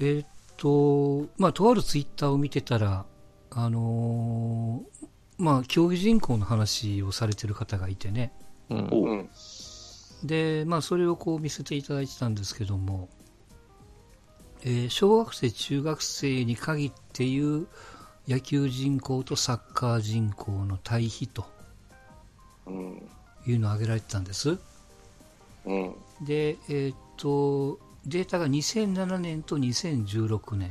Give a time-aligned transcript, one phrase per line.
[0.00, 3.04] えーっと、まあ、とあるツイッターを見てたら、
[3.50, 5.06] あのー
[5.38, 8.32] まあ、競技人口の話をされてる方がいてね。
[8.70, 8.78] うん。
[8.78, 9.28] うん。
[10.24, 13.08] で、まあ、それをこう見せていただいてたんですけども、
[14.62, 17.66] えー小学生、中学生に限っていう
[18.26, 21.44] 野球人口とサッカー人口の対比と
[22.66, 23.08] うん。
[23.46, 24.58] いうのを挙げられてたんです。
[25.66, 25.94] うん。
[26.22, 30.70] で、えーっと、データが2007年と2016年。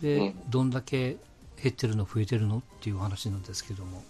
[0.00, 1.16] で、うんどんだけ
[1.62, 4.02] 減ってるの、増えてるのっていう話なんですけども。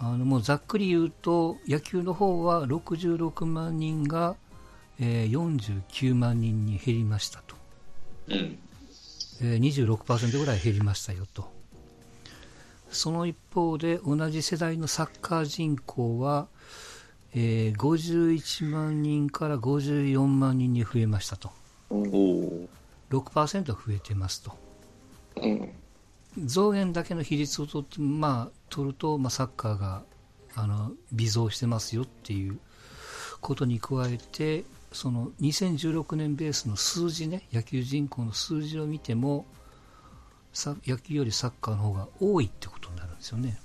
[0.00, 4.36] あの、もうざっくり言うと、野球の方は66万人が、
[5.00, 7.56] えー49万人に減りましたと。
[8.28, 8.58] うん。
[9.42, 11.52] えー26%ぐらい減りましたよと。
[12.90, 16.48] その一方で同じ世代のサッカー人口は、
[17.34, 21.50] えー51万人から54万人に増えましたと。
[21.90, 22.10] うん。
[22.12, 22.68] おお。
[23.10, 24.52] 6%増えてますと。
[25.36, 25.72] うん。
[26.44, 30.04] 増減だけの比率をとって、まあ、取ると、まあ、サッカーが
[30.54, 32.58] あの微増してますよっていう
[33.40, 39.46] ことに加えて、その2016年ベースの数字ね、野球人口の数字を見ても、
[40.52, 43.58] さ野球よりサッカーの方が多いってことになるんですよね。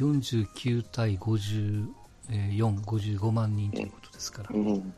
[0.00, 1.88] 49対54、
[2.30, 4.50] 55万人ということですから。
[4.52, 4.94] うん。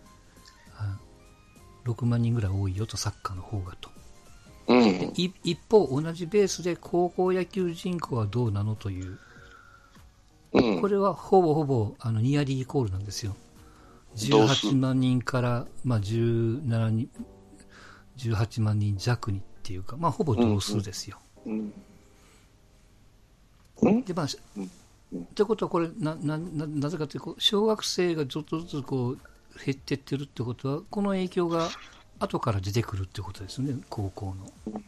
[1.84, 3.90] 6万人ぐらい多いよと、サッカーの方がと。
[4.68, 5.12] うん。
[5.16, 9.18] い一方、同じベースで高校野球人口はどうなのという、
[10.52, 10.80] うん。
[10.80, 13.34] これはほぼほぼあのニアリーイコールなんですよ。
[14.30, 17.10] 同数18万人から、まあ、17人、
[18.18, 21.18] 18万人弱にっていうか、まあ、ほぼ同数ですよ。
[21.46, 21.72] うん。
[23.80, 24.26] うんで、まあ、
[25.14, 29.18] ってことは、これななな、なぜかというと、小学生がちょっとずつこう
[29.64, 31.68] 減ってってるってことは、この影響が
[32.18, 34.82] 後から出てくるってことですよね、高校の。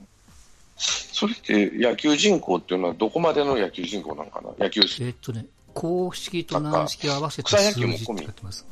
[0.77, 4.51] それって野球人口っていうのはどこまでの野球人口なんかな？
[4.59, 8.67] 野球えーっとね、公式と軟式を合わせた数字って書いてます。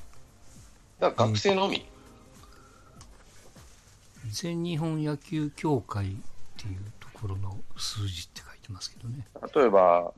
[0.98, 1.84] だから学生のみ？
[4.30, 6.08] 全日本野球協会っ
[6.56, 9.26] ていうところの数字って書いてますけどね。
[9.54, 10.12] 例えば、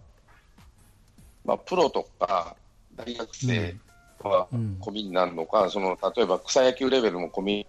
[1.45, 2.57] まあ、プロとか
[2.95, 3.77] 大学生
[4.21, 4.79] はうん。
[4.81, 7.67] 込みになるのか、その例えば草野球レベルも込み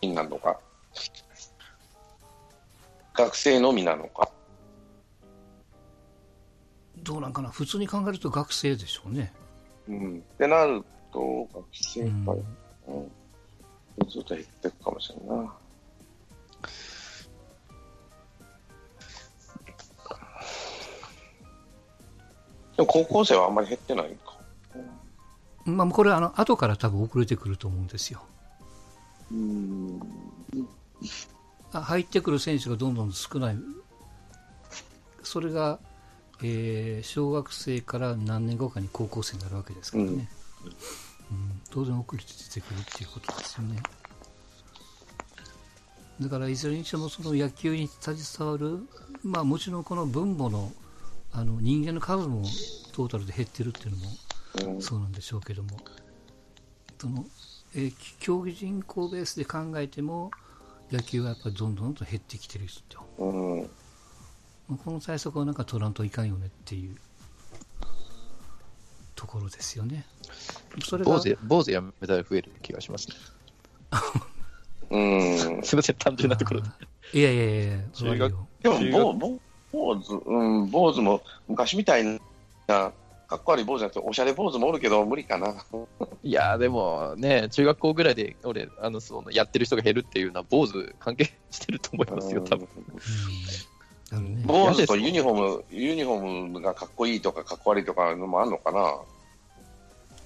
[0.00, 0.60] になるのか、
[3.14, 4.30] 学生のみなのか、
[6.98, 7.48] どうなんかな？
[7.48, 9.32] 普通に考えると学生でしょうね。
[9.88, 12.26] うん、ってなると、学生うん。
[12.26, 12.32] か、
[12.88, 15.52] うん、ずっと減っていくかもしれんな。
[22.76, 24.36] でも高校生はあんまり減ってないか。
[25.64, 28.22] まあ、これはあの後から多分遅れてくると思うんですよ。
[29.32, 30.00] うん
[31.72, 33.58] あ入ってくる選手がどんどん少ない。
[35.22, 35.80] それが、
[36.42, 40.28] えー小学生から何年後かに高校生になるわけですからね。
[41.30, 43.82] うん当然遅れて出てくるっていうことですよね。
[46.20, 48.78] だからいずれにしてもその野球に携わる、
[49.22, 50.72] まあもちろんこの分母の
[51.32, 52.42] あの人間の数も
[52.92, 55.70] トータルで減ってるっていうのもうんそうなんでしょうけども、
[56.98, 57.26] その
[57.74, 60.30] えー競技人口ベースで考えても、
[60.90, 63.60] 野球はやっぱりどんどんと減ってきてると、うん
[64.68, 66.96] まあこの対策はなんか取らんといかんよねっていう
[69.14, 70.06] ところですよね。
[70.84, 73.16] それが坊主や、坊主やめたら増える気がしますね。
[74.90, 76.68] うん すみません、単純なところで。
[77.12, 79.40] いやいやいやで中も、坊
[79.76, 82.04] 坊主、うん、坊主も昔みたい
[82.66, 82.92] な、
[83.28, 85.54] かっこ悪い坊主じゃなくて、おしゃれ坊主もおるけど、無理かな。
[86.22, 92.68] いやーでもね、中学校ぐらいで俺、あのそのやってる人が減るっていうのは、坊主関係してると思いますよ、多分
[94.12, 98.96] ね、坊主とユニフォーム、ユニフォームがかっこいいとか、かっこ悪いとかのもあるのかな。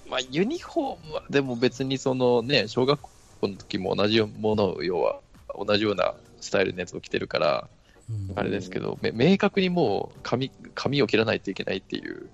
[0.07, 5.19] まあ、ユニフォームは、でも別にそのね、小学校の時も同じものを、要は
[5.57, 7.80] 同じようなスタイルのやつを着てるから、うん
[8.35, 12.29] あれですけど、め明確にもう髪髪を切らないといけないっていう、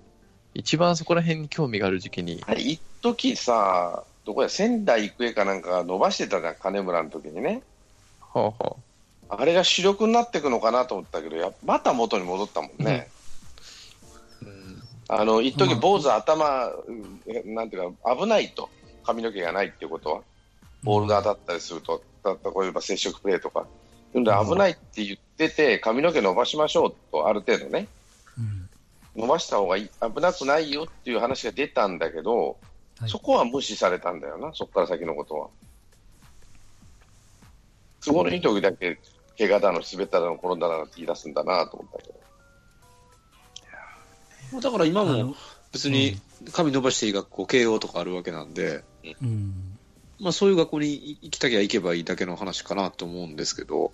[0.54, 7.62] 一番そこら辺に興味がある時期に、あれ、一時さ、どこや、仙台育英かなんかが伸ばしてたじゃん、金村の時にね。
[8.20, 8.76] はあは
[9.30, 13.08] あれが主力になっていくのかなと思ったけど、やまた元に戻ったもんね。
[14.40, 14.82] あうん
[15.20, 18.68] あの、一時うん坊主頭、うんなんていうか、危ないと。
[19.04, 20.22] 髪の毛がないっていうことは。
[20.82, 23.66] ボールが当たったりすると、た例えば接触プレーとか。
[24.14, 24.24] ん。
[24.24, 27.88] で危ないって言ってて、髪の毛伸ばしましょうと、ある程度ね。
[28.38, 28.68] うん。
[29.22, 32.56] 伸ばした方がいい、危なくないよっていう話が出たんだけど、
[32.98, 33.10] はい。
[33.10, 35.48] そこは無視されたんだよな、そこから先のことは。
[38.04, 38.98] 都合のいい時だけ、
[39.36, 42.12] 怪我だの、滑っただの、転んだだのって言い出すんだなと思ったけ
[44.52, 44.60] ど。
[44.60, 45.34] だから今も
[45.72, 46.18] 別に
[46.52, 48.82] 髪伸ばしていい学校、慶応とかあるわけなんで、
[49.20, 49.77] うん。
[50.20, 53.92] まあそういう学校に行きたきゃ行けばいいだけの話かなと思うんですけど、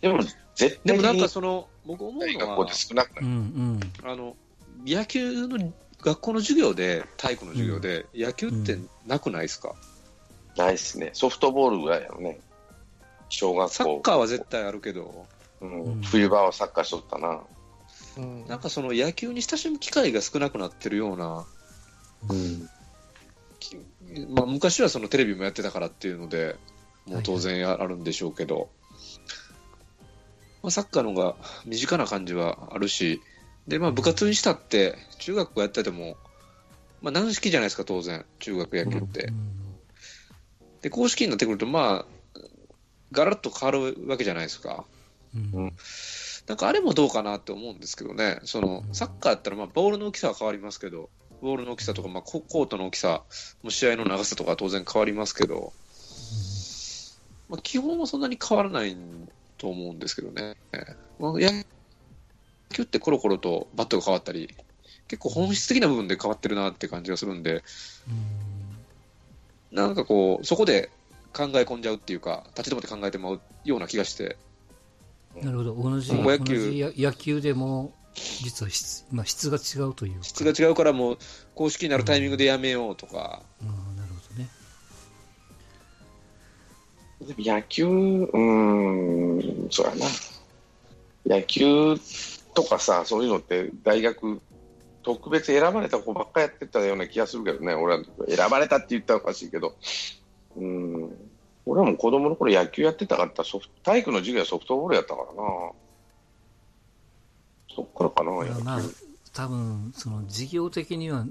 [0.00, 3.34] でも、絶対でもなんかにその、僕思うのは大学校で、少なくうなんい。
[3.34, 3.80] うん。
[4.04, 4.36] あの、
[4.86, 9.74] 野球の学校の授業で、体育の授業で、野球ってなくないですか、
[10.56, 11.10] ないっすね。
[11.12, 12.40] ソフトボールぐらいやろね。
[13.28, 13.74] 小学校。
[13.74, 15.26] サッカーは絶対あるけど、
[15.60, 17.40] うんうん冬場はサッカーしとったな。
[18.18, 21.46] うんなんかその野球に親しむ機会が少なくなってるような、
[22.28, 22.68] うん。
[24.20, 26.56] きまあ、昔はそのテレビもやってたからっていうので、
[27.06, 28.68] もう当然あるんでしょうけど、
[30.62, 33.22] まあ、サッカーの方が身近な感じはあるし、
[33.68, 36.16] でまあ、部活にしたって、中学校やってても、
[37.02, 39.32] まあ、軟式じゃないですか、当然、中学野球って。
[40.82, 42.40] で、公式になってくると、まあ、
[43.12, 44.84] ガラッと変わるわけじゃないですか。
[45.34, 45.50] うん。
[45.52, 45.72] うん。
[46.46, 51.10] なんかあれもどうかなって思うんですけどね、そのサッカーやったらまあボールの大きさは変わりますけど、
[51.40, 53.22] ボールの大きさとか、まあ、ココートの大きさ、
[53.62, 55.72] もう試合の長さとかは当然変わりますけど、
[57.48, 58.96] まあ、基本はそんなに変わらない
[59.58, 60.56] と思うんですけどね、
[61.18, 61.64] まあ、野
[62.70, 64.54] 球ってコロコロとバットが変わったり、
[65.08, 67.62] 結構本質的な部分で変わってるなって感じがするんで、
[69.70, 70.90] なんかこう、そこで
[71.32, 74.36] 考え込んじゃうっていうか、立ち止まって考えてまうような気がして、
[75.42, 75.74] なるほど。
[75.74, 80.24] 同じ、野球野球でも、実は質,、まあ、質が違うというか。
[80.24, 81.18] 質が違うからもう
[81.54, 84.48] 公式になるタイミングでやめようとか、うんなるほどね。
[87.20, 90.06] でも野球、うーん、そうやな。
[91.36, 91.96] 野球
[92.54, 94.40] とかさ、そういうのって大学、
[95.02, 99.76] 特別選ばれた子ばっかやってたような気がするけどね、俺は選ばれたって言ったらおかしいけど、
[100.56, 101.16] うん、
[101.66, 105.72] 俺はもう子供の頃野球やってたかったソフト体育の授業はソフトボールやったからな。
[107.76, 108.64] そっからかな、野球。
[108.64, 108.80] まあ、
[109.34, 111.26] 多分、その、事業的には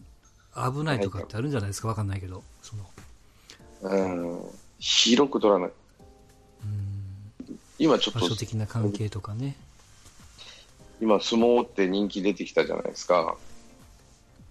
[0.55, 2.43] 危ないとかってあるんじゃないですか、わかんないけど。
[2.61, 2.85] その、
[3.81, 4.41] うん、
[4.77, 5.71] 広く取らない。
[6.63, 9.55] うん、今ちょっと場所的な関係とかね。
[11.01, 13.35] 今、相撲って人気出てきたじゃないですか。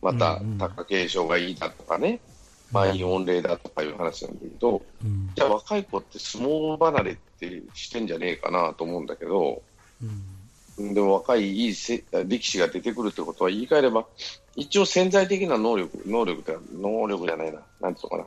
[0.02, 2.18] また貴景勝がいいだとかね、
[2.72, 5.30] 満員御礼だとかいう話なんだけど、うん。
[5.34, 9.62] じゃあ若い子って相撲離れってしてんじゃねえかなと思うんだけど、
[10.02, 10.33] うん。
[10.76, 11.74] でも若いいい
[12.26, 14.06] 力士が出てくるってことは言い換えれば、
[14.56, 18.24] 一応潜在的な能力、能力って能力じゃないな、なんていうのかな。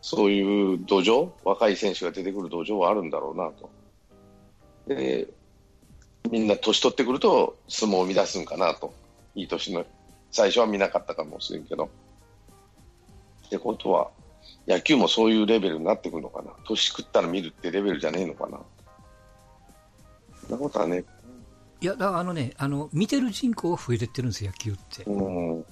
[0.00, 3.70] そういう土壌、若い選手が出てくる土壌はあるんだろうなと。
[4.88, 5.28] で、
[6.30, 8.92] みんな年取ってくると相撲を乱すんかなと。
[9.34, 9.84] いい年の、
[10.30, 11.88] 最初は見なかったかもしれんけど。
[13.46, 14.10] ってことは、
[14.66, 16.50] 野球もそういうレベルになってくるのかな。
[16.66, 18.60] 年食ったら見るってレベルじゃねえのかな。
[20.42, 21.04] そんなことはね、
[21.84, 25.04] いや、あのね、あの、見てる人口が増えてってるんですよ、野球って。
[25.04, 25.56] うん。
[25.58, 25.64] うん。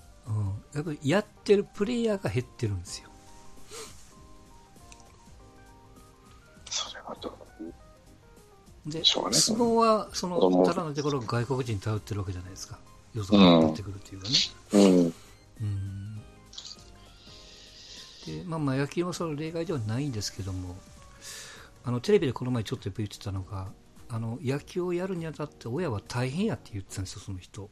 [0.75, 3.09] やっぱりやってるプレイヤーが減ってるんですよ。
[6.69, 7.35] それはど
[8.87, 8.91] う？
[8.91, 12.79] で、相撲は、その、ただのところ外国人頼ってるわけじゃないですか。
[13.15, 14.35] よそから持ってくるっていうかね。
[14.75, 15.15] うん。
[15.63, 16.17] うん。
[18.27, 20.77] で、まあまあ野球もその例外ではないんですけども、
[21.85, 23.69] あの、テレビでこの前ちょっと言ってたのが、
[24.13, 27.71] あの、野球をやるにあたって親は大変やって言ってたんですよ、その人。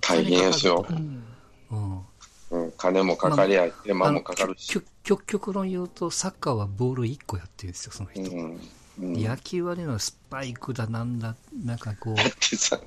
[0.00, 2.04] 大変ですようん。
[2.50, 4.68] うん、金もかかりゃ、手間もかかるし。
[4.68, 8.30] 極極極論言うと、サッカーはボール1個やってるんですよ、その人。
[8.30, 8.60] うん。
[9.00, 12.80] うん、野球はね、スパイクだなんだ、なんかこう、だってさ、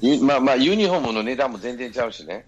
[0.00, 2.46] ゆまあまあ、ユニフォームの値段も全然ちゃうしね。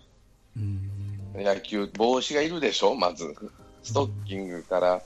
[0.56, 0.90] うん、
[1.37, 3.37] 野球、帽子がいるでしょ、まず。
[3.84, 5.02] ストッキングから。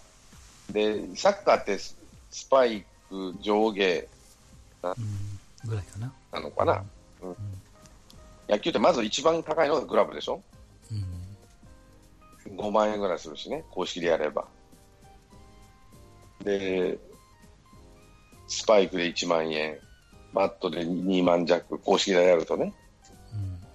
[0.71, 1.99] で、サッカーってス
[2.31, 4.09] スパイク、上下
[4.82, 4.88] う
[5.66, 6.12] ん、ぐらいかな。
[6.32, 6.85] なのかな。
[7.23, 7.37] うん
[8.49, 10.42] 野球ってまず一番高いのがグラブでしょ？
[10.90, 10.94] う
[12.54, 14.47] ん、5万円ぐらいするしね、公式でやれば。
[16.42, 16.97] で、
[18.47, 19.76] スパイクで1万円、
[20.32, 22.73] バットで2万弱、公式でやるとね、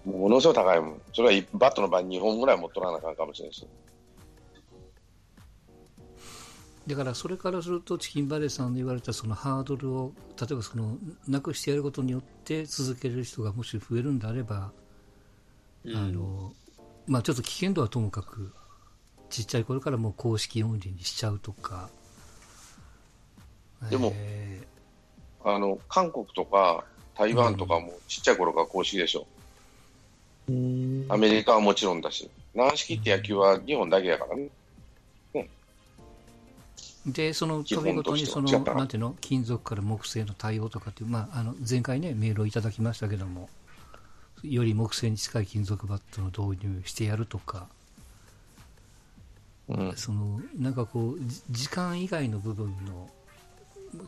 [0.07, 0.21] うん。
[0.21, 1.01] ものすごい高いもん。
[1.13, 3.67] それはバットの場合2本ぐらい持っとらなあかんかもしれないし。
[6.87, 10.97] だからそれからするとチキンバレーさんの言われたそのハードルを例えばその
[11.27, 14.71] なくしてやることによって続ける人がもし増えるんであれば、
[15.85, 16.53] あの
[17.07, 18.53] まあ、ちょっと危険度はともかく
[19.29, 21.89] ちっちゃい頃からもう公式オンリーにしちゃうとか
[23.89, 24.61] でもえ
[25.45, 26.85] あの、韓国とか
[27.15, 29.27] 台湾とかもちっちゃい頃から公式でしょ。
[30.49, 34.47] うんアメリカはもちろんだし、軟式って野球は日本だけやからね。
[37.05, 43.49] で、その基本飛びごとにその、ななんていうの、金属から木製の対応とかっていう、まあ、あの前回ね、メールをいただきましたけども、
[44.43, 47.67] より木製に近い金属バットの導入してやるとか、
[49.67, 49.93] うん。
[49.95, 53.09] そのなんかこう、じ時間以外の部分の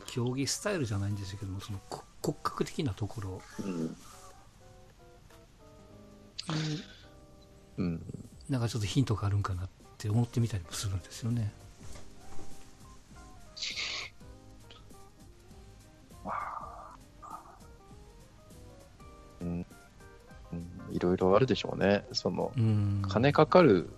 [0.06, 3.42] 競技スタイルじゃないんですけども、そのこ骨格的なところ。
[3.64, 3.96] うん。
[7.76, 8.02] うん。
[8.48, 11.52] なんかちょっとヒントがあるんかなって思ってみたりもするんですよね。
[20.96, 22.04] いろいろあるでしょうね。
[22.12, 23.02] そのうん。
[23.08, 23.88] 金かかる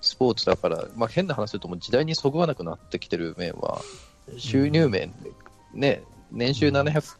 [0.00, 3.80] スポーツだから、まあ、変な話するともう時代にそぐわなくなってきてる面は、
[4.36, 5.32] 収入面で、
[5.72, 7.16] ね、年収700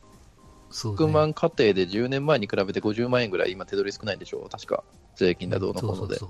[0.71, 4.85] そうね万家庭で10年前に比べて50万円ぐらい今手取り少ないんでしょう、確か。
[5.17, 6.17] 税金だどうのこうので。
[6.17, 6.29] そ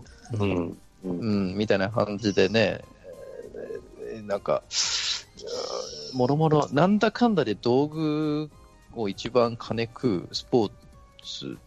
[1.04, 2.80] うんみたいな感じでね、
[4.10, 4.62] えーなんか、
[6.14, 8.50] もろもろ、なんだかんだで道具
[8.94, 10.70] を一番金食うスポー
[11.22, 11.58] ツ、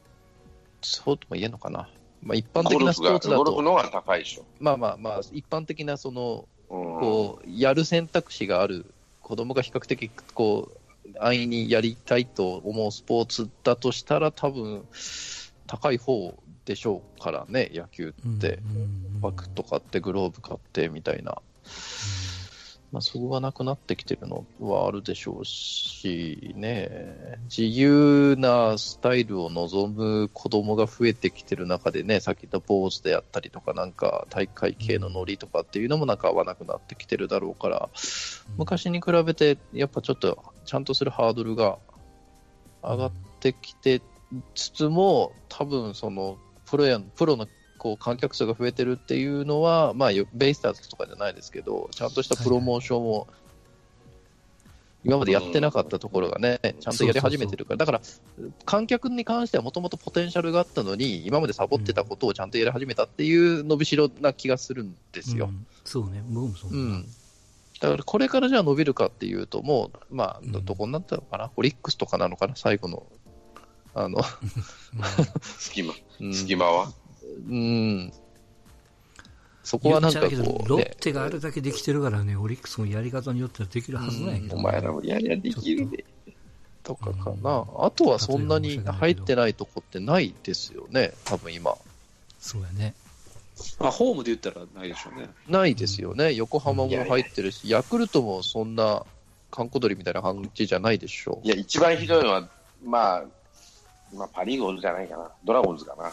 [0.81, 1.89] そうとも言えんのかな？
[2.21, 4.45] まあ一般的なスポーツだと、ゴルフの方が高いでしょ。
[4.59, 8.85] まあまあまあ、一般的なその、うんこう、やる選択肢がある、
[9.21, 14.85] 子供が比較的、こう、安易にやりたいと思うスポーツだとしたら、多分、
[15.67, 18.59] 高い方でしょうからね、野球って。
[19.19, 21.41] バッグとかってグローブ買ってみたいな、
[22.91, 37.89] まあ、そこがなくなってきてるのはあるでしょうしね、自由なスタイルを望む子供が増えてきてる中でね、さっき言った坊主であったりとか、なんか大会系のノリとかっていうのもなんか合わなくなってきてるだろうから、
[38.57, 40.81] 昔に比べてやっぱちょっとちゃん。
[40.83, 41.77] とするハードルが
[42.83, 44.01] 上がってきて
[44.55, 47.47] つつも、多分そのプロやプロの
[47.81, 53.27] こう観客数が増えてるっていうのは、まあ、よベイスターズとかじゃないですけど、ちゃんとしたプロモーションを
[55.03, 58.01] 今までやってなかったところがね、ちゃんとやり始めてるから、だから
[58.65, 65.45] 観客に関してはもともとポテンシャルがあったのに、今までサボってたことをちゃんとやり始めたっていう伸びしろな気がするんですよ。
[65.45, 66.75] うんそうね、僕もそうう。
[66.77, 67.07] ん。
[67.79, 73.07] だからこれからじゃあ伸びるかっていうと、もう、まあ、うんどこになったのかな、オリックスとかなのかな、最後の。
[73.95, 74.21] あの、
[75.41, 76.93] 隙間、うん隙間は？
[77.47, 78.13] うん。
[79.63, 80.27] そこはなんかこ
[80.65, 86.05] う、ロねッ、テがあれだけできてるからね、オリックスもやり方によってはできるはずなんやけどね、お前らもやりゃできるで。
[86.83, 87.65] とかかな。
[87.77, 91.75] あとはそんなに入ってないとこってないですよね、多分今。
[92.39, 92.95] そうやね。
[93.79, 95.29] まあ、ホームで言ったらないでしょうね。
[95.47, 96.33] ないですよね。
[96.33, 99.05] 横浜も入ってるし、ヤクルトもそんな、
[99.51, 102.49] 観光鳥みたいな感じじゃないでしょいや、一番ひどいのは、
[102.83, 103.23] まあ、
[104.13, 105.29] まあ、パ・リーグじゃないかな。
[105.43, 106.11] ドラゴンズかな。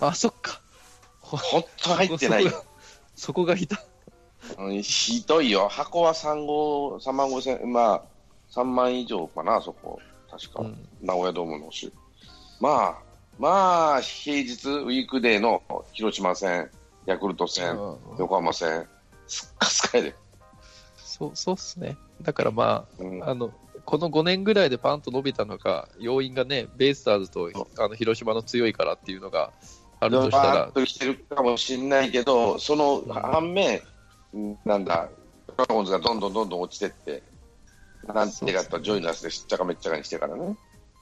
[0.00, 0.04] う。
[0.06, 0.60] あ、そっか。
[1.20, 2.64] 本当入ってないよ。
[3.14, 3.82] そこがいた。
[4.58, 5.68] うんひどいよ。
[5.68, 8.02] 箱は3号、3万5千、まあ、
[8.50, 10.00] 3万以上かな、そこ。
[10.30, 10.62] 確か。
[10.62, 11.92] うん名古屋ドームの州。
[12.60, 13.02] まあ、
[13.38, 15.62] まあ、平日、ウィークデーの
[15.92, 16.70] 広島戦、
[17.06, 17.78] ヤクルト戦、
[18.18, 18.88] 横浜戦、
[19.26, 20.14] すっかすかやで。
[20.96, 21.96] そう、そうっすね。
[22.22, 23.52] だからまうんあ、あの、
[23.84, 29.52] この5年ぐらいでパンと伸びたのが、要因がね、ベイスターズとあの広島の強いからっていうのが
[30.00, 33.80] あるとしたらバーッ、と来てるかもしれないけど、その反面、
[34.64, 35.08] なんだ、
[35.56, 37.22] ドラゴンズがどんどんどんどん落ちてって、
[38.06, 40.56] なんてかったジョイナスでしっちゃかめっちゃかにしてからね。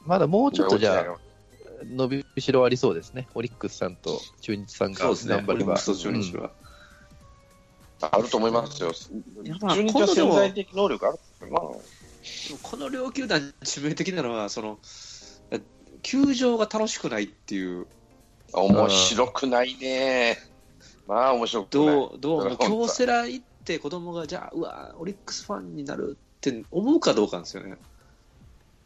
[0.04, 1.16] まだもうちょっとじゃあ
[1.84, 3.28] 伸びしろありそうですね。
[3.34, 5.34] オリックスさんと中日さんがそうですね。
[5.36, 5.58] 頑張れば。
[5.58, 6.50] オリックスと中日は。
[8.00, 8.92] あると思いますよ。
[8.92, 11.18] 中日は潜在的能力ある。
[12.62, 14.78] この両球団致命的なのは、その、
[16.02, 17.86] 球場が楽しくないっていう、
[18.52, 20.38] 面白くないね。
[21.06, 21.86] まあ面白くない。
[21.86, 27.76] どう、どうも、京セラ行って子供が、じゃあ、うわ、オリックスファンになるって思うかどうかなんですよね。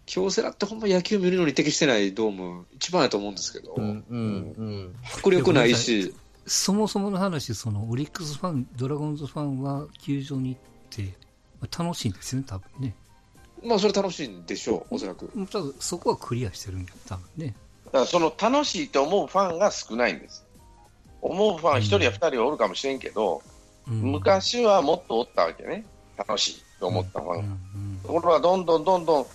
[0.06, 4.94] 京セラってほんま野球見るのに適してないドーム、一番やと思うんですけど、うん、うん、うん。
[5.18, 6.14] 迫力ないし、
[6.46, 11.16] そもそもの話、そのオリックスファン、ドラゴンズファンは球場に行って、
[11.60, 12.96] まあ楽しいんですよね、多分ね。
[13.62, 15.30] まあ、それ楽しいんでしょう、おそらく。
[15.50, 17.54] 多分そこはクリアしてるんや、多分ね。
[17.92, 20.46] だからその楽しいと思うファンが少ないんです。
[21.22, 23.42] 思うファン1人や2人はおるかもしれんけど、
[23.88, 25.84] うん昔はもっとおったわけね。
[26.16, 27.56] 楽しいと思ったファンが。
[28.02, 29.26] ところがどんどんどんどん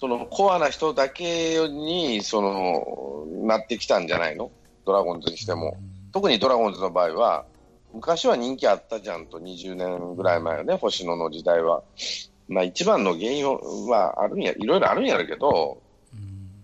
[0.00, 4.50] そのコアな人だけにそのなってきたんじゃないの？
[4.86, 5.76] ドラゴンズにしても。
[6.12, 7.44] 特にドラゴンズの場合は、
[7.92, 11.82] 昔は人気あったじゃんと、20年ぐらい前はね、星野の時代は。
[12.48, 13.44] まあ一番の原因
[13.88, 15.89] はあるんや、いろいろあるんやろうけど、うん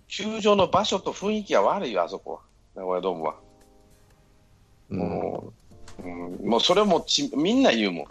[0.08, 2.40] 球場の場所と雰囲気は悪いよ、あそこは。
[2.74, 3.34] 名古屋ドームは。
[4.90, 5.52] うんも
[5.98, 8.06] う、うん、もうそれもちみんな言うもん。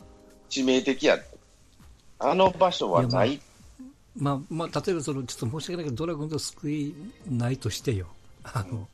[0.49, 1.17] 致命的や。
[2.19, 3.39] あの場所はない。
[4.15, 6.95] まあ、まあ、例えばその、ちょっと申し訳ないけど、ドラゴンズを救い
[7.29, 8.07] ないとしてよ。
[8.43, 8.87] あの、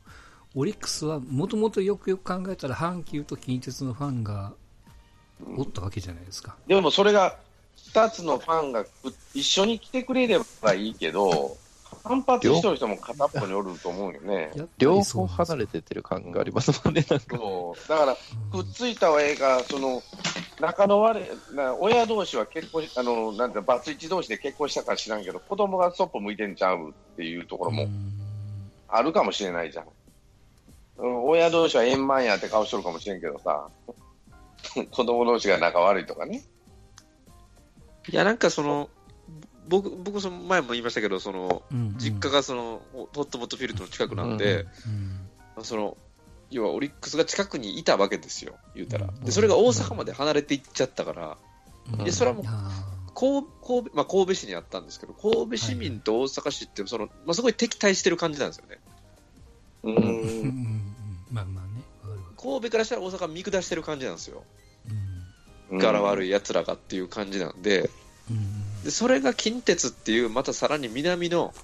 [0.54, 4.52] オリックスはもともとよくよく考えたら、阪急と近鉄のファンが
[5.56, 6.56] おったわけじゃないですか。
[6.66, 7.38] でもそれが、
[7.86, 8.90] 二つのファンがく
[9.34, 11.56] 一緒に来てくれればいいけど、
[12.04, 14.50] 反発しとる人も片っぽにおると思うよね。
[14.78, 17.36] 両方離れてってる感がありますもんね、なんか。
[17.36, 18.16] そうだから、
[18.50, 20.02] くっついたはええが、その
[20.60, 28.22] 仲の悪い、な親同士は結婚し、あのなんてバツイチ同士で結婚したか知らんけど、子供がそっぽ向いてんちゃうっていうところもうん
[28.92, 29.86] あるかもしれないじゃん。
[30.98, 33.68] うん、親同士は円満やって顔しとるかもしれんけどさ、
[34.92, 36.44] 子供同士が仲悪いとかね。
[38.08, 38.90] いや、なんかその、
[39.68, 44.66] 僕、僕、その前も言いましたけど、その、うん実家がその、ホットモットフィールドの近くなんで、
[45.56, 45.96] うんその、
[46.50, 49.06] 要はオリックスが近くにいたわけですよ、言うたら。
[49.06, 51.38] うんで、それが大阪まで離れていっちゃったから、
[51.92, 58.78] うんでそれはもうあ神神戸、まあ、神戸市にあったんですけど、神戸市民と大阪市って、その、まあ、すごい敵対してる感じなんですよね。
[59.82, 60.94] うんうんうんん。
[61.30, 61.82] まあまあね、
[62.36, 64.44] 神戸からしたら大阪見下してる感じなんですよ。
[65.70, 65.78] る。
[65.78, 66.28] 柄悪い。
[66.28, 67.90] い奴らがっていう感じなんで、
[68.30, 71.54] うんうんでそれが近鉄っていう、またさらに南の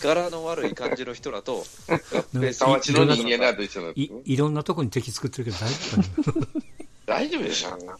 [0.00, 1.94] 柄の悪い感じの人らと合
[2.34, 6.64] 併すの人間るだと一緒だいいろんなとこに敵作ってるけど大丈夫
[7.06, 7.96] 大丈夫でしょ、あんな。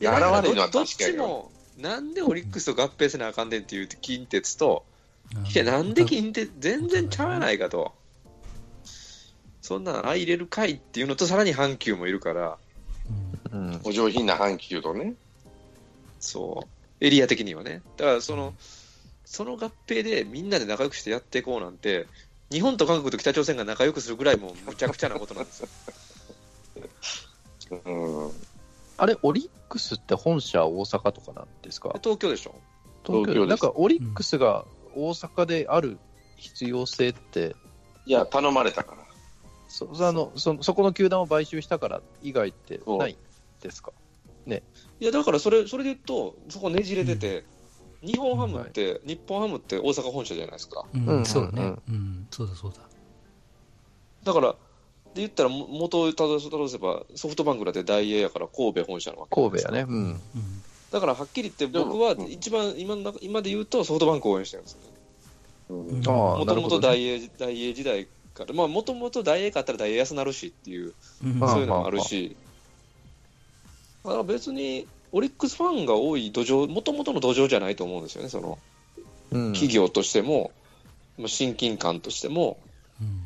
[0.00, 1.14] いや柄悪いのはどどっ確かに。
[1.14, 4.84] ちも、なんでオリックスと合併せなあかんねんっていう近鉄と、
[5.36, 7.92] うんいや、なんで近鉄、全然ちゃうやないかと。
[9.62, 12.58] そんなの相入れるかいっていうのと、さらに阪急もいるから、
[13.52, 15.14] うんうんお上品な阪急とね。
[16.20, 16.68] そ
[17.00, 17.82] う、エリア的にはね。
[17.96, 18.54] だから、その、
[19.24, 22.06] その合併でみんなで仲良くしてやっていこうなんて、
[22.50, 25.68] 日本と韓国と北朝鮮が仲良くするぐらいもうむちゃくちゃなことなんですよ。
[27.84, 27.90] う
[28.28, 28.32] ん。
[28.96, 31.90] あれ、オリックスって本社大阪とかなんですか？
[32.02, 32.54] 東京でしょ
[33.06, 35.98] 東東京ですなんかオリックスが大阪である
[36.36, 37.54] 必要性って、
[38.04, 39.06] いや、頼まれたから。
[39.68, 43.16] そあのそそこの球団を買収したから以外ってないん
[43.62, 43.92] ですか？
[45.00, 47.44] いや、だからそれ、それで言うと、そこねじれてて、
[48.02, 50.88] 日本ハムって、日本ハムって大阪本社じゃないですか。
[50.92, 51.18] うん。
[51.18, 51.26] うん。
[51.26, 51.62] そうだね。
[51.62, 51.94] うん。
[51.94, 52.88] うん、そうだそうだ。
[54.22, 54.52] だから、
[55.14, 59.80] で言ったら、も元をたどたどせば、ソフトバンクだって大英やから神戸本社のわけ神戸やね。
[59.88, 59.96] うん。
[59.96, 60.20] うん。
[60.90, 64.80] だからはっきり言って、僕は一番今の中今で言うとソフトバンクを応援してるんですよ
[66.32, 71.38] もともと大英大英時代から、まあもともと大英勝ったら大英安なるしっていう、うん。
[71.38, 72.38] まあそういうのもあるし、
[74.04, 78.58] だから別にオリックスファンが多い土壌、もともとの土壌じゃないと思うんですよね、その
[79.30, 79.52] うん。
[79.52, 80.52] 企業としても、
[81.18, 82.58] まあ親近感としても、
[83.00, 83.24] うん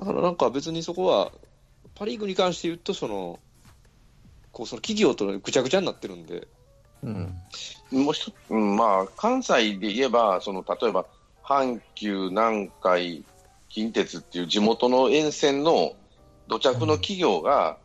[0.00, 1.30] だからなんか別にそこは、
[1.94, 3.38] パ・リーグに関して言うと、その、
[4.50, 6.48] こうその企業とぐちゃぐちゃになってるんで、
[7.02, 7.34] うん。
[7.90, 11.04] もう一つ、うん、まあ、関西で言えば、その例えば、
[11.44, 13.24] 阪急、南海、
[13.68, 15.92] 近鉄っていう地元の沿線の
[16.48, 17.76] 土着の企業が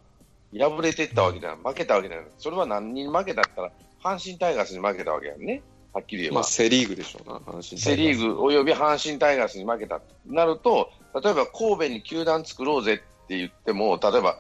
[0.60, 3.72] 敗れていったわけじゃない、負けたわけじゃない、それは何に負けたったら、
[4.04, 5.62] 阪神タイガースに負けたわけやんね、
[5.94, 6.36] はっきり言えば。
[6.36, 10.92] まあセ・リーグでしょうな、阪神セ・リーグおよび阪神タイガースに負けたとなると、
[11.22, 14.40] 例えば神戸に球団作ろうぜって言っても、例えば、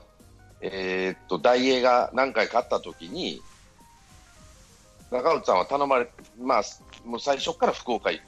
[0.62, 3.42] えーっと、大英が何回勝った時に、
[5.12, 6.64] 中内さんは頼まれ、まあ、
[7.06, 8.24] もう最初から福岡行く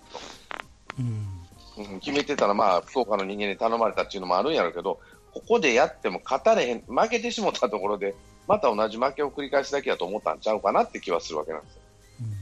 [0.99, 1.27] うん。
[1.75, 4.99] と、うん、決めてたら、まあ、福岡の人間に頼まれたっていうのもあるんやろうけど、
[5.33, 8.15] ここでやっても勝たれへん、負けてしもたところで、
[8.47, 11.81] また同じ負けを繰り返すだけだと思ったんちゃうかなって気はするわけなんですよ。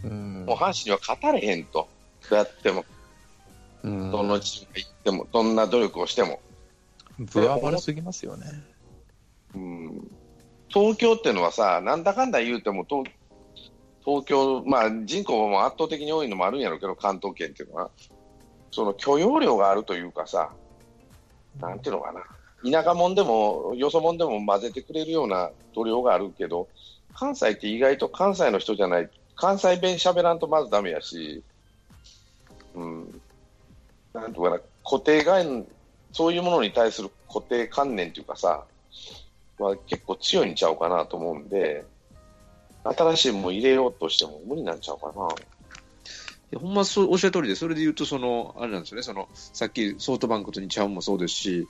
[0.06, 0.45] うん。
[0.45, 1.88] もう阪神には勝たれへんと、
[2.30, 2.86] どうやっても。
[3.84, 4.12] うん。
[4.12, 6.39] どのチームが行っても、どんな努力をしても、
[7.19, 8.45] 分は悪すぎますよね。
[9.56, 10.12] うん、
[10.67, 13.10] 東京っていうのはさ、なんだかんだ言うても東、
[14.04, 17.89] 東京、まあ、人口も圧倒的に多いのもあるんやろうけど、関東圏っていうのは、
[18.71, 20.52] その許容量があるというかさ、
[21.60, 22.21] なんていうのかな、
[22.69, 26.67] 田舎もんでも、よそもんでも混ぜてくれるような度量があるけど、
[27.13, 31.43] 関西って意外と関西の人じゃない、関西弁喋らんとまずダメやし、
[32.73, 33.21] うん、
[34.13, 35.67] なんとかな、固定概念、
[36.12, 38.65] そういうものに対する固定観念というかさ、
[39.58, 41.86] は結構強いんちゃうかなと思うんで、
[42.84, 45.12] 新しいもの入れようとしても無理なんちゃうかな。
[45.12, 45.15] い
[46.51, 51.67] やほんまそうおっしゃる通りで、それで言うと、その、あれなんですよね、その、さっきソフトバンクと日ハムもそうですし、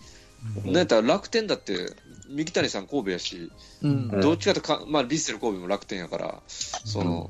[0.65, 1.93] うんなんやったら楽天だって、
[2.29, 7.29] 三木谷さん神戸やし、うんうんどっちかというとか、まあ、リッセル神戸も楽天やから、その、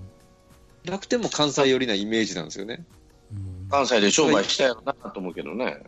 [0.85, 2.85] 楽天も関西寄りなイメージなんですよね。
[3.31, 5.83] うん関西で商売したやろなと思うけどね。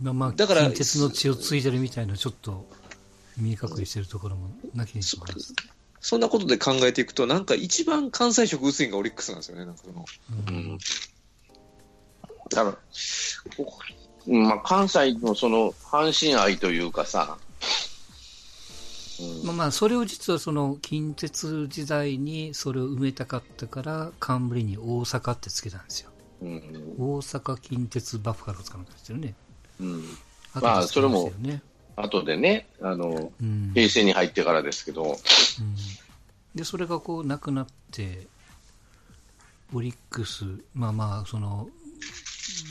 [0.00, 2.68] まあまあ、だから近鉄の血を継いでるみたいな、ちょっと
[3.38, 5.54] 見え隠れしてるところもなきにしもあらず。
[6.00, 10.04] そんなことで考えていくと、なんか一番関西色薄いのがオリックスなんですよね、なんかその。
[10.48, 10.78] うん
[12.50, 12.72] だから、
[13.56, 17.36] ここうんまあ、関西のその阪神愛というかさ、
[19.20, 19.46] うん。
[19.46, 26.10] まあまあ、それを実はその近鉄時代にそれを埋めたかったから、冠に大阪ってつけたんですよ。
[26.42, 26.94] うん。
[26.98, 29.34] 大阪近鉄バファローズかなんかですよね。
[29.80, 30.04] うん、
[30.54, 31.62] あましたよね。
[31.96, 33.72] 後でねあの、うん。
[33.74, 35.16] 平成に入ってからですけど、うん。
[36.54, 38.26] でそれがこうなくなって
[39.72, 41.68] オリックスまあまあその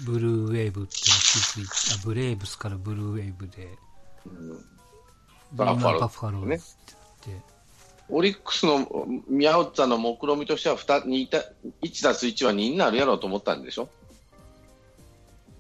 [0.06, 3.70] ブルーウェーブって気づいてあブレーブスからブルーウェーブで。
[4.26, 4.66] うん。
[5.56, 5.94] 今バファロー。
[5.96, 7.54] ズバファローズってなって、
[8.10, 11.38] オリックスの宮内さんの目論見としては2 2た
[11.82, 13.90] 1たす1は2になるやろうと思ったんでしょ、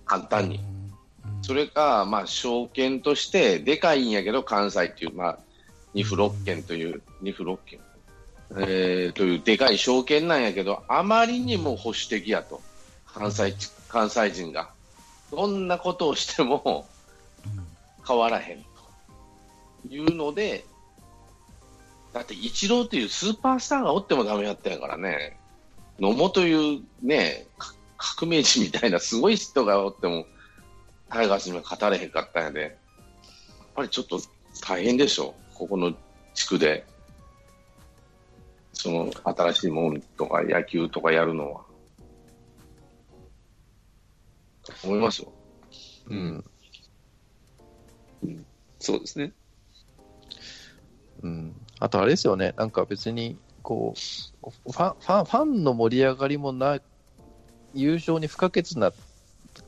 [0.05, 0.57] 簡単に。
[0.57, 0.63] うん。
[1.37, 1.43] うん。
[1.43, 5.39] それか、まあ、証券としてでかいんやけど、関西っていう、まあ、
[5.95, 7.79] 2府6県という、2府6県、
[8.51, 12.61] えーというでかい証券なんやけど、あまりにも保守的やと、
[13.05, 14.71] 関西地関西人が。
[15.29, 16.87] どんなことをしても
[18.07, 18.65] 変わらへんと。
[19.87, 20.65] いうので、
[22.11, 25.37] だってイチローというスーパースターがおってもダメやったんやからね、
[25.99, 30.25] 野茂というね、か革命児みたいなすごい人がおっても、
[31.09, 32.71] タイガースには勝たれへんかったんやで、やっ
[33.75, 34.19] ぱりちょっと
[34.61, 35.93] 大変でしょ、ここの
[36.33, 36.85] 地区で、
[38.73, 41.72] その新しいもんとか野球とかやるのは。
[44.83, 45.31] 思いますよ。
[46.09, 46.43] うん。
[48.79, 49.33] そうですね。
[51.21, 51.53] うん。
[51.79, 56.79] あとあれですよね、なんか別に、こう、ファン、ファン、ファンの盛り上がりもな、
[57.73, 58.91] 優勝に不可欠な、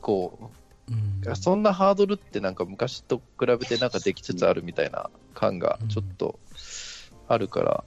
[0.00, 0.52] こ
[0.88, 6.38] うんう、そんなハードルってなんか昔と比べてなんかできつつあるみたいな感がちょっと
[7.28, 7.84] あるから、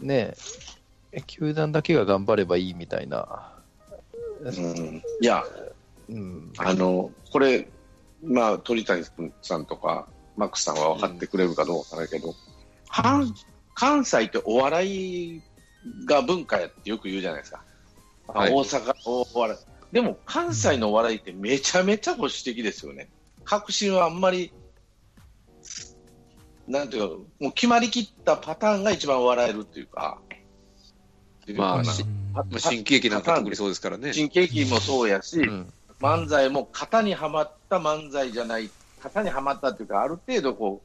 [0.00, 0.34] ね
[1.12, 3.61] え、球団だけが頑張ればいいみたいな、
[4.42, 5.44] うん、いや、
[6.08, 7.68] うん、あの、これ、
[8.22, 9.04] まあ、鳥谷
[9.42, 12.34] さんとか、マックスさんは分かってくれるかどうかだけど、
[12.90, 13.34] 関
[13.74, 15.42] 関西ってお笑い
[16.06, 17.64] が文化やってよく言うじゃないですか。
[18.28, 19.94] あはい大阪、お笑い。
[19.94, 23.10] でも、関西のお笑いってめちゃめちゃ保守的ですよね。
[23.44, 24.52] 革新はあんまり、
[26.66, 30.18] なんていうか、もう決まりきったパターンが一番笑えるっていうか。
[31.54, 31.82] まあ
[32.58, 34.12] 新喜劇なんか特にそうですからね。
[34.12, 38.70] 新喜劇もそうやし、うん、漫才も型にはまった漫才じゃない、
[39.02, 40.82] 型にはまったっていうか、ある程度こ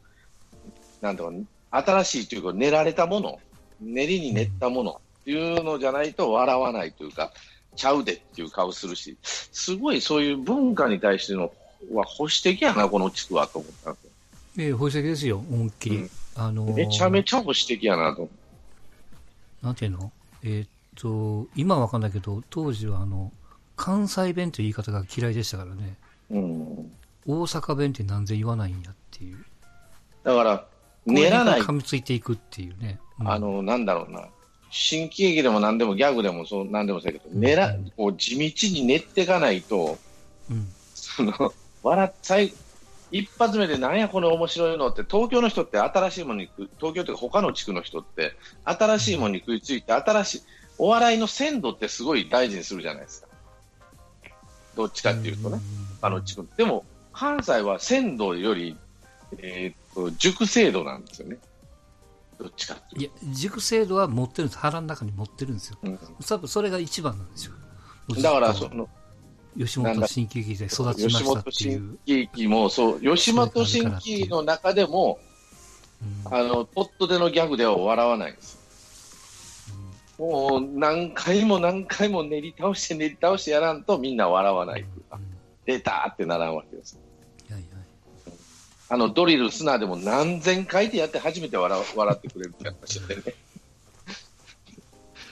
[1.02, 3.40] う、なんだろう、新しいというか、練られたもの、
[3.82, 7.32] 練りに練ったものっていうのじゃないと笑わないというか、
[7.76, 11.52] ちゃうでっていう顔するし、すごいそういう文化に対しての
[11.92, 14.12] は保守的やな、この地区はと思ったんですよ
[14.60, 15.98] ええ、保守的ですよ、思いっきり。
[15.98, 18.30] うんあのーめちゃめちゃ保守的やなと。
[19.64, 20.12] なんていうの？
[20.44, 23.32] えーっと、今はわかんないけど、当時はあの、
[23.76, 25.96] 関西弁という言い方が嫌いでしたからね、
[26.32, 26.92] うん、
[27.26, 29.38] 大阪弁ってなんで言わないんやっていう。
[30.24, 30.66] だから、
[31.06, 33.00] 練らない噛みついていくっていうね。
[33.20, 34.28] うんあの、なんだろうな。
[34.70, 39.98] 新喜劇でも何でもギャグでもそう何でもそうやけど、うん練ら、こう地道に練っていかないと、
[40.52, 40.68] うん。
[40.94, 42.54] その、笑っ最
[43.12, 48.34] 一発目でなんやこの面白いのって、東京の人って新しいものに東京というか他の地区の人って、
[48.66, 50.42] 新しいものに食いついて、新しい、
[50.78, 53.28] お笑いの鮮度ってすごい大事にするじゃないですか。
[54.76, 55.60] どっちかっていうとね、
[56.02, 56.22] 他の。
[56.56, 58.78] でも、関西は鮮度より、
[59.40, 61.38] えーっと、熟成度なんですよね。
[62.40, 64.60] どっちかっていういや、熟成度は持ってるんです。
[64.60, 65.78] 腹の中に持ってるんですよ。
[65.84, 65.90] と。
[65.90, 67.54] うん多分それが一番なんですよ。
[68.22, 68.88] だから、その、
[69.58, 72.00] 吉本新喜劇で育ちま吉したっ本ていう新。
[72.06, 75.20] 喜劇もそう、吉本新喜劇の中でも、
[76.28, 78.57] うんあの、ポットでのギャグでは笑わないんです。
[80.18, 85.24] もう何回も何回も練り倒して練り倒してやらんとみんな笑わないというかうん、
[85.66, 87.00] 出たってならんわけです。
[87.48, 87.68] いやいや
[88.90, 93.24] あのドリル、砂でも何千回でやって初めて笑笑ってくれるって話でね。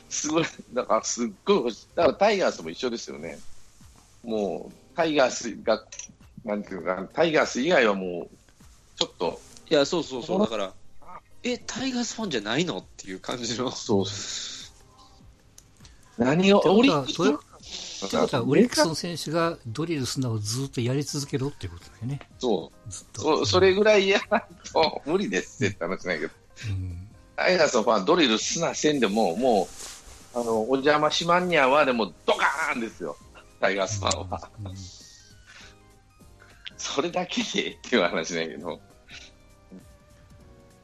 [0.09, 3.39] すごい、だからすっごいだからタイガースも一緒ですよね。
[4.23, 5.85] もう、タイガースが、
[6.43, 8.35] なんていうか、タイガース以外はもう、
[8.97, 10.39] ちょっと、いや、そうそうそう。
[10.39, 10.73] だから、
[11.43, 12.79] え、タイガースファンじゃないの？
[12.79, 13.71] っていう感じの。
[13.71, 14.05] そう
[16.17, 22.19] 何を、オリックスってことは、オリックスの選手がドリル砂をずっとやり続けろっていうことだよね。
[22.39, 22.91] そう。
[22.91, 23.21] ずっと。
[23.21, 26.33] そそれぐらいやらんと無理ですって話ないけど、
[26.69, 27.07] うん。
[27.35, 29.67] タイガースのファン、ドリルすなせんでも、も
[30.35, 33.17] う、あの、お邪魔しまんにゃはでもドカーンですよ、
[33.59, 34.49] タイガースファンは。
[34.65, 34.75] うん
[36.85, 38.79] それだけでっていう話だけど。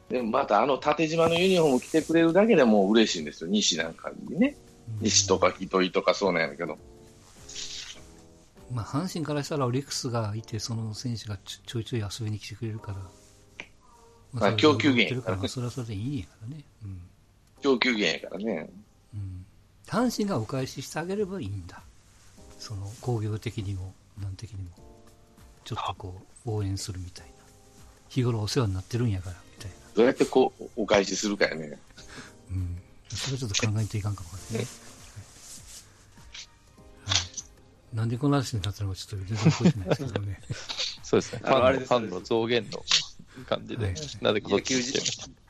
[0.08, 4.56] でもまたあの縦縞のユニフォーム着てくれるだけでもう嬉しいんですよ、西なんかにね。
[5.00, 6.78] 西とか糸井とかそうなんやけど。
[8.72, 12.98] まあ、阪神からしたらオリックスがいて、その選手がちょいちょい遊びに来てくれるから、
[14.32, 16.64] まあ供給源やから、まあ、それはそれでいいんやからね。
[16.84, 17.00] うん。
[17.60, 18.70] 供給源やからね。
[19.14, 19.46] うん。
[19.86, 21.82] 阪神がお返ししてあげればいいんだ。
[22.58, 24.70] その工業的にも、なん的にも。
[25.64, 27.32] ちょっとこう、応援するみたいな。
[28.08, 29.76] 日頃お世話になってるんやから、みたいな。
[29.94, 31.78] どうやってこう、お返しするかやね。
[33.12, 33.18] うん。
[33.18, 34.68] それはちょっと考えていかんかもわかんないね。
[37.06, 37.16] はい。
[37.16, 37.22] は
[37.92, 37.96] い。
[37.96, 40.40] なんでこの話になったのかちょっと全然覚えてないですけどね。
[41.02, 41.40] そうですね。
[41.44, 42.84] ファンのファンの増減の
[43.46, 45.42] 感じではい、なぜかそっちに行っちゃいました。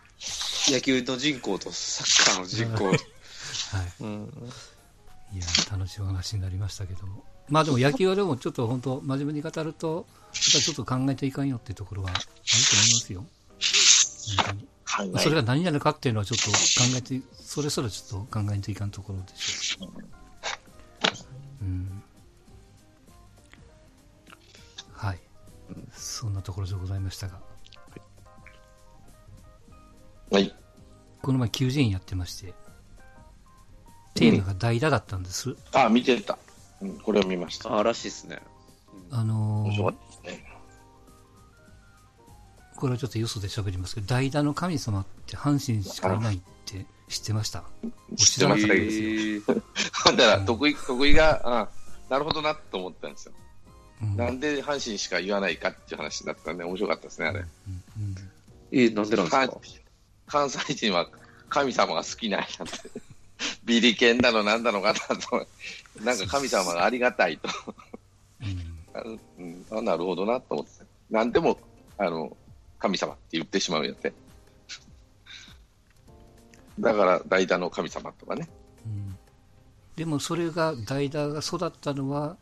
[0.72, 2.85] 野球の人口とサッカーの人口。
[3.77, 3.92] はい。
[4.01, 4.53] うん。
[5.35, 7.25] いや、楽しいお話になりましたけども。
[7.48, 13.27] まあでも野球はでもちょっと本当、真面目に語ると、やっぱりちょっと考えていかんよっていうところはあると思いますよ。
[14.37, 14.68] 本当に。
[14.96, 16.57] 考まあそれが何なのかっていうのはちょっと考
[16.96, 19.88] えて、それぞれちょっと考えていかんところでしょう。
[21.62, 22.02] うん。
[24.92, 25.18] はい。
[25.92, 27.40] そんなところでございましたが、
[30.31, 30.55] はい。
[31.22, 32.52] この前求人やってまして、
[34.14, 35.57] テーマが代打だったんです。
[35.72, 36.38] あ、見てた。
[36.81, 37.78] うん、これを見ました。
[37.78, 38.40] あらしいですね。
[39.11, 40.51] あのー面白かったですね。
[42.83, 47.62] これはちょっとよそで喋りますけど、代打の神様って阪神しかいないって知ってました？
[48.16, 51.68] 知ってましたけど、えーだから、得意、得意が、あ
[52.11, 53.33] なるほどなと思ったんですよ。
[54.03, 57.38] うんなんで阪神しか言わないかっていう話になったんで、面白かったですね、あれ。
[57.38, 57.47] うん
[58.73, 59.49] えーなんでなんですか？
[60.27, 61.09] 関西人は
[61.51, 62.90] 神様が好きなんやって。
[63.64, 65.47] ビリケンだのなんだのかなと。
[66.03, 67.49] なんか神様がありがたいと。
[68.40, 69.03] うんあ
[69.38, 70.85] うん、あなるほどなと思って。
[71.11, 71.57] なんでも、
[71.97, 72.37] あの、
[72.83, 74.12] 神様って言ってしまうんやって。
[76.81, 78.49] だから、代打の神様とかね。
[78.85, 79.18] うん
[79.95, 82.38] でもそれが代打が育ったのは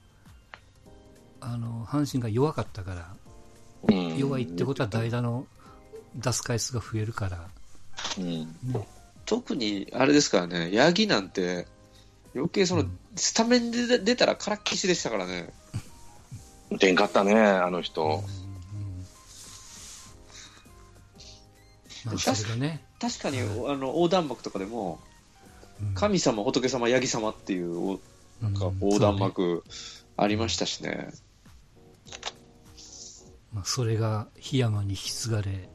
[1.40, 3.08] あの阪神が弱かったから、
[3.88, 5.46] うん、弱いってことは代打の
[6.14, 7.48] 出す回数が増えるから、
[8.18, 8.24] うん。
[8.24, 8.46] ね
[9.26, 11.66] 特に、あれですからね、ヤギなんて、
[12.34, 15.52] 余計その、スタメンで出たらからっきしでしたからね。
[16.70, 18.24] 出んかったね、あの人。
[22.04, 25.00] まあ、それがね、確かに、あの、横断幕とかでも、
[25.82, 25.94] うん。
[25.94, 28.00] 神様、仏様、ヤギ様っていう、お
[28.40, 29.64] なんかうん横断幕
[30.16, 31.12] ありましたしね。
[33.52, 35.68] まあ、それが檜山に引き継がれ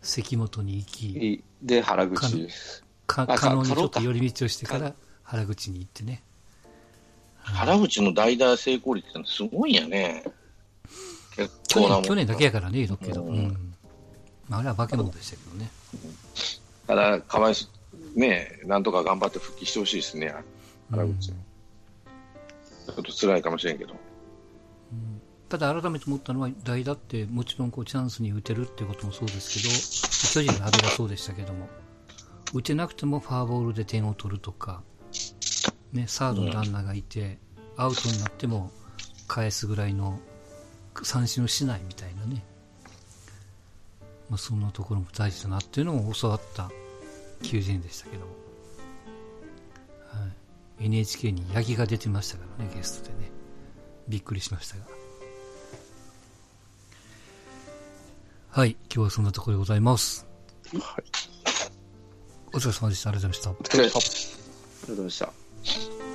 [0.00, 2.48] 関本に行きいで、原口。
[3.06, 6.22] かあ加納にちょっと寄り道をしてから原口に行ってね。
[7.42, 10.24] 原口の代打成功率ってすごいんやね。
[11.36, 13.67] 結去構去年だけやからね言うとくけど、ううん
[14.50, 15.70] あ、あれは化け物でしたけどね。
[16.86, 17.68] ただ、かわいそ、
[18.14, 20.34] ねなんとか頑張って復帰してほしいですね、
[20.90, 21.28] 原口。
[21.28, 23.94] ちょっと辛いかもしれんけど。
[25.48, 31.70] ただ改めて思ったのは代打ってもちろんこうチャンスに打てるっていうこともそうですけど巨人の阿部がそうでしたけども
[32.54, 34.82] 打てなくてもファーボールで点を取るとか、
[35.92, 37.38] ね、サードのランナーがいて、
[37.76, 38.70] アウトになっても
[39.26, 40.18] 返すぐらいの
[41.02, 42.44] 三振をしないみたいなね、
[44.28, 46.70] まあ、そんなところも大事だなっていうのも教わった
[47.42, 48.32] 求人でしたけども、
[50.08, 50.26] は
[50.80, 53.30] い、NHK にヤギが出てましたからねゲストでね。
[54.08, 54.82] びっくりしましたが。
[58.50, 58.70] はい。
[58.70, 60.26] 今日はそんなところでございます。
[60.72, 61.04] はい。
[62.54, 63.10] お疲れ様でした。
[63.10, 63.50] ありがとうございました。
[63.50, 65.18] お疲れ様ありがとうございまし
[66.02, 66.07] た。